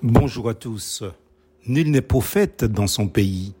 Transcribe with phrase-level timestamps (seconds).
[0.00, 1.02] Bonjour à tous.
[1.66, 3.54] Nul n'est prophète dans son pays.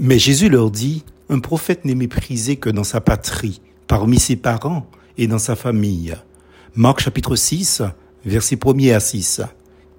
[0.00, 4.90] Mais Jésus leur dit, un prophète n'est méprisé que dans sa patrie, parmi ses parents
[5.16, 6.16] et dans sa famille.
[6.74, 7.82] Marc chapitre 6,
[8.24, 9.42] versets 1 à 6.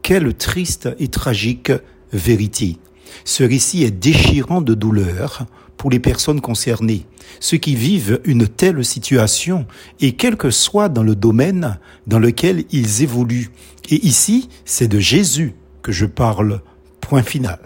[0.01, 1.71] Quelle triste et tragique
[2.11, 2.77] vérité.
[3.23, 5.45] Ce récit est déchirant de douleur
[5.77, 7.05] pour les personnes concernées,
[7.39, 9.65] ceux qui vivent une telle situation
[10.01, 13.51] et quel que soit dans le domaine dans lequel ils évoluent.
[13.89, 16.61] Et ici, c'est de Jésus que je parle.
[16.99, 17.59] Point final.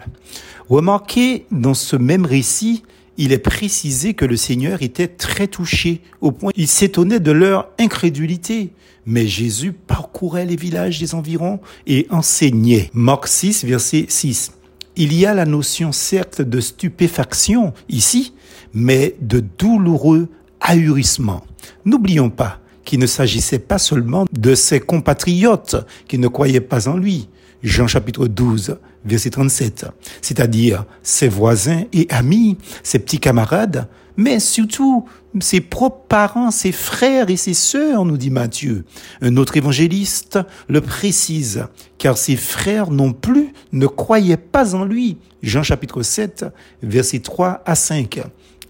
[0.70, 2.84] Remarquez, dans ce même récit,
[3.18, 7.70] il est précisé que le Seigneur était très touché, au point il s'étonnait de leur
[7.80, 8.72] incrédulité.
[9.06, 12.90] Mais Jésus parcourait les villages des environs et enseignait.
[12.94, 14.52] Marc 6, verset 6.
[14.96, 18.34] Il y a la notion certes de stupéfaction ici,
[18.74, 20.28] mais de douloureux
[20.60, 21.44] ahurissement.
[21.86, 25.76] N'oublions pas qu'il ne s'agissait pas seulement de ses compatriotes
[26.08, 27.28] qui ne croyaient pas en lui,
[27.64, 29.86] Jean chapitre 12, verset 37,
[30.22, 35.06] c'est-à-dire ses voisins et amis, ses petits camarades, mais surtout
[35.40, 38.86] ses propres parents, ses frères et ses sœurs, nous dit Matthieu.
[39.22, 41.66] Un autre évangéliste le précise,
[41.98, 45.18] car ses frères non plus ne croyaient pas en lui.
[45.44, 46.46] Jean chapitre 7,
[46.82, 48.22] verset 3 à 5.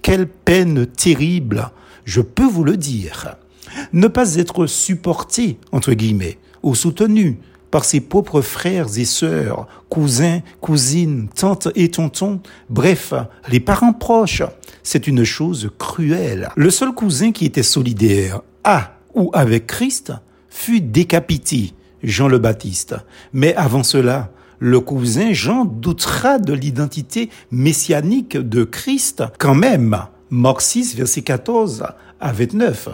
[0.01, 1.69] Quelle peine terrible,
[2.05, 3.35] je peux vous le dire.
[3.93, 7.39] Ne pas être supporté, entre guillemets, ou soutenu
[7.75, 13.13] par ses propres frères et sœurs, cousins, cousines, tantes et tontons, bref,
[13.49, 14.43] les parents proches.
[14.81, 16.47] C'est une chose cruelle.
[16.55, 20.13] Le seul cousin qui était solidaire à ou avec Christ
[20.47, 22.95] fut décapité, Jean le Baptiste.
[23.33, 29.99] Mais avant cela, le cousin Jean doutera de l'identité messianique de Christ quand même.
[30.31, 31.85] Marc 6, verset 14
[32.19, 32.89] à 29.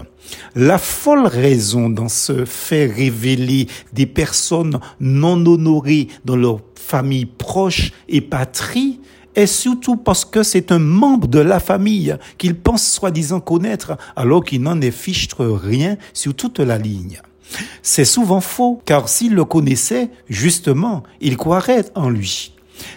[0.56, 7.94] La folle raison dans ce fait révéler des personnes non honorées dans leur famille proche
[8.10, 9.00] et patrie
[9.36, 14.44] est surtout parce que c'est un membre de la famille qu'il pense soi-disant connaître alors
[14.44, 17.22] qu'il n'en est fichtre rien sur toute la ligne.
[17.82, 22.54] C'est souvent faux, car s'il le connaissait, justement, il croirait en lui.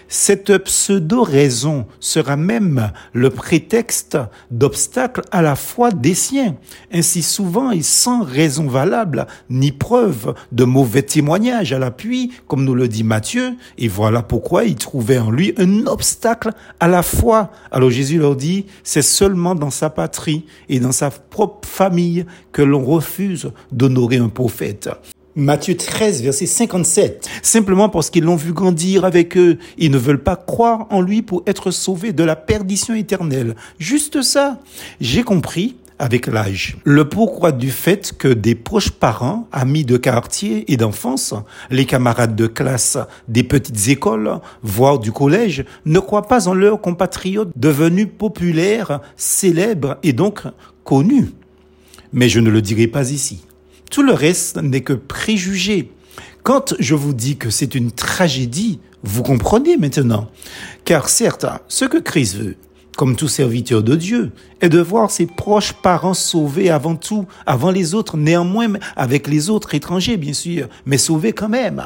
[0.07, 4.17] Cette pseudo-raison sera même le prétexte
[4.51, 6.55] d'obstacles à la foi des siens,
[6.93, 12.75] ainsi souvent et sans raison valable ni preuve de mauvais témoignages à l'appui, comme nous
[12.75, 17.51] le dit Matthieu, et voilà pourquoi ils trouvaient en lui un obstacle à la foi.
[17.71, 22.61] Alors Jésus leur dit, c'est seulement dans sa patrie et dans sa propre famille que
[22.61, 24.89] l'on refuse d'honorer un prophète.
[25.37, 27.29] Matthieu 13, verset 57.
[27.41, 31.21] Simplement parce qu'ils l'ont vu grandir avec eux, ils ne veulent pas croire en lui
[31.21, 33.55] pour être sauvés de la perdition éternelle.
[33.77, 34.59] Juste ça.
[35.01, 36.77] J'ai compris avec l'âge.
[36.85, 41.33] Le pourquoi du fait que des proches parents, amis de quartier et d'enfance,
[41.69, 42.97] les camarades de classe
[43.27, 49.97] des petites écoles, voire du collège, ne croient pas en leurs compatriotes devenus populaires, célèbres
[50.01, 50.43] et donc
[50.85, 51.31] connus.
[52.13, 53.43] Mais je ne le dirai pas ici.
[53.95, 55.89] Tout le reste n'est que préjugé.
[56.43, 60.29] Quand je vous dis que c'est une tragédie, vous comprenez maintenant.
[60.83, 62.57] Car certes, ce que Christ veut,
[62.97, 67.71] comme tout serviteur de Dieu, est de voir ses proches parents sauvés avant tout, avant
[67.71, 71.81] les autres, néanmoins avec les autres étrangers, bien sûr, mais sauvés quand même.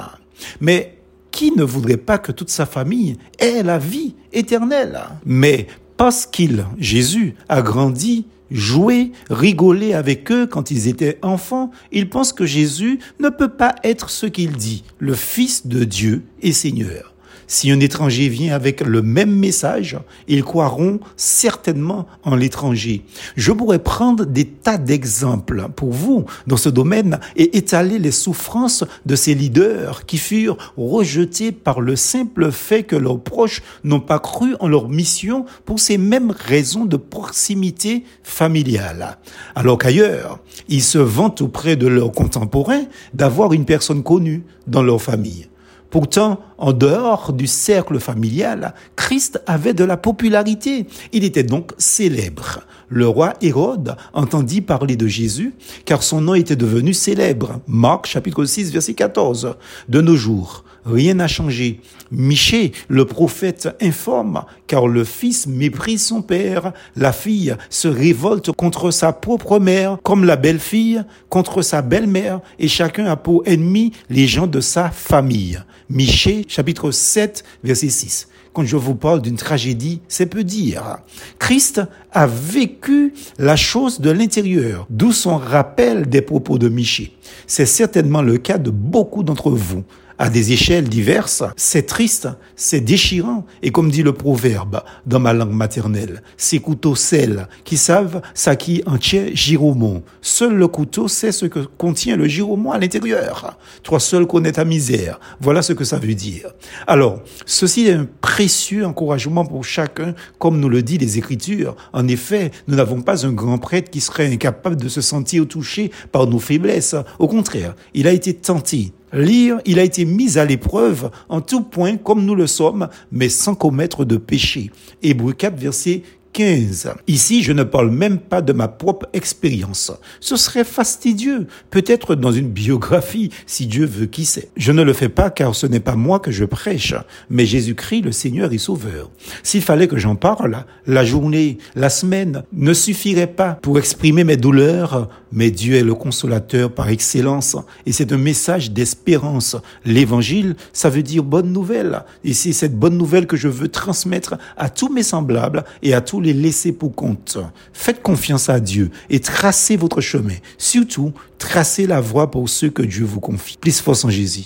[0.61, 0.97] Mais
[1.29, 4.99] qui ne voudrait pas que toute sa famille ait la vie éternelle?
[5.27, 12.09] Mais parce qu'il, Jésus, a grandi jouer, rigoler avec eux quand ils étaient enfants, ils
[12.09, 16.51] pensent que Jésus ne peut pas être ce qu'il dit, le Fils de Dieu et
[16.51, 17.13] Seigneur.
[17.51, 23.01] Si un étranger vient avec le même message, ils croiront certainement en l'étranger.
[23.37, 28.83] Je pourrais prendre des tas d'exemples pour vous dans ce domaine et étaler les souffrances
[29.07, 34.19] de ces leaders qui furent rejetés par le simple fait que leurs proches n'ont pas
[34.19, 39.17] cru en leur mission pour ces mêmes raisons de proximité familiale.
[39.55, 40.37] Alors qu'ailleurs,
[40.67, 42.83] ils se vantent auprès de leurs contemporains
[43.15, 45.48] d'avoir une personne connue dans leur famille.
[45.89, 50.85] Pourtant, en dehors du cercle familial, Christ avait de la popularité.
[51.13, 52.61] Il était donc célèbre.
[52.89, 55.53] Le roi Hérode entendit parler de Jésus
[55.85, 57.61] car son nom était devenu célèbre.
[57.67, 59.55] Marc chapitre 6 verset 14.
[59.87, 61.81] De nos jours, rien n'a changé.
[62.11, 66.73] Michée, le prophète, informe car le fils méprise son père.
[66.95, 72.67] La fille se révolte contre sa propre mère comme la belle-fille contre sa belle-mère et
[72.67, 75.59] chacun a pour ennemi les gens de sa famille.
[75.89, 80.97] Michée chapitre 7 verset 6 quand je vous parle d'une tragédie, c'est peu dire.
[81.37, 81.81] Christ
[82.11, 87.15] a vécu la chose de l'intérieur, d'où son rappel des propos de Michée.
[87.47, 89.83] C'est certainement le cas de beaucoup d'entre vous.
[90.19, 92.27] À des échelles diverses, c'est triste,
[92.57, 93.45] c'est déchirant.
[93.63, 98.57] Et comme dit le proverbe dans ma langue maternelle, ces couteaux sels qui savent ça
[98.57, 100.03] qui entier giromon.
[100.21, 103.57] Seul le couteau sait ce que contient le giromon à l'intérieur.
[103.81, 105.19] Toi seul connais ta misère.
[105.39, 106.53] Voilà ce que ça veut dire.
[106.85, 111.77] Alors, ceci est un précieux encouragement pour chacun, comme nous le dit les Écritures.
[111.93, 115.91] En effet, nous n'avons pas un grand prêtre qui serait incapable de se sentir touché
[116.11, 116.95] par nos faiblesses.
[117.19, 118.91] Au contraire, il a été tenté.
[119.13, 123.29] Lire, il a été mis à l'épreuve en tout point comme nous le sommes, mais
[123.29, 124.71] sans commettre de péché.
[125.01, 126.03] Hébreu 4, verset
[126.39, 126.93] 15.
[127.07, 129.91] Ici, je ne parle même pas de ma propre expérience.
[130.21, 134.49] Ce serait fastidieux, peut-être dans une biographie, si Dieu veut qui sait.
[134.55, 136.93] Je ne le fais pas car ce n'est pas moi que je prêche,
[137.29, 139.11] mais Jésus-Christ, le Seigneur et Sauveur.
[139.43, 144.37] S'il fallait que j'en parle, la journée, la semaine ne suffirait pas pour exprimer mes
[144.37, 149.57] douleurs, mais Dieu est le consolateur par excellence et c'est un message d'espérance.
[149.83, 152.03] L'évangile, ça veut dire bonne nouvelle.
[152.23, 155.99] Et c'est cette bonne nouvelle que je veux transmettre à tous mes semblables et à
[155.99, 157.37] tous les laisser pour compte.
[157.73, 160.35] Faites confiance à Dieu et tracez votre chemin.
[160.57, 163.57] Surtout, tracez la voie pour ceux que Dieu vous confie.
[163.57, 164.45] Plus force en Jésus.